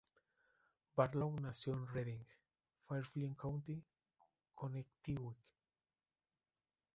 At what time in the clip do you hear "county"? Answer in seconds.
3.39-3.83